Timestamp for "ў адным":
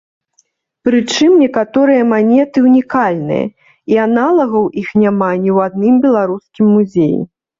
5.57-5.95